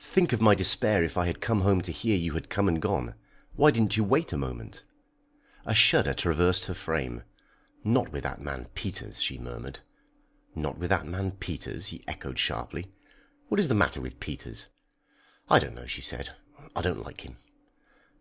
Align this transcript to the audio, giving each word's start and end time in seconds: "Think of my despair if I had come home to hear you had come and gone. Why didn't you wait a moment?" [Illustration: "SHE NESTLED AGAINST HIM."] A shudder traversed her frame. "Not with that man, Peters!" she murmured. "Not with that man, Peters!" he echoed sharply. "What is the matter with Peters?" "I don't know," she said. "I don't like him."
"Think 0.00 0.32
of 0.32 0.40
my 0.40 0.56
despair 0.56 1.04
if 1.04 1.16
I 1.16 1.26
had 1.26 1.40
come 1.40 1.60
home 1.60 1.80
to 1.82 1.92
hear 1.92 2.16
you 2.16 2.32
had 2.32 2.50
come 2.50 2.66
and 2.66 2.82
gone. 2.82 3.14
Why 3.54 3.70
didn't 3.70 3.96
you 3.96 4.02
wait 4.02 4.32
a 4.32 4.36
moment?" 4.36 4.82
[Illustration: 5.60 5.62
"SHE 5.62 5.62
NESTLED 5.62 5.62
AGAINST 5.62 5.62
HIM."] 5.62 5.70
A 5.70 5.86
shudder 5.86 6.14
traversed 6.42 6.64
her 6.64 6.74
frame. 6.74 7.22
"Not 7.84 8.10
with 8.12 8.22
that 8.24 8.40
man, 8.40 8.64
Peters!" 8.74 9.22
she 9.22 9.38
murmured. 9.38 9.78
"Not 10.56 10.76
with 10.78 10.88
that 10.90 11.06
man, 11.06 11.30
Peters!" 11.38 11.86
he 11.86 12.02
echoed 12.08 12.40
sharply. 12.40 12.90
"What 13.46 13.60
is 13.60 13.68
the 13.68 13.76
matter 13.76 14.00
with 14.00 14.18
Peters?" 14.18 14.70
"I 15.48 15.60
don't 15.60 15.76
know," 15.76 15.86
she 15.86 16.00
said. 16.02 16.34
"I 16.74 16.82
don't 16.82 17.04
like 17.04 17.20
him." 17.24 17.36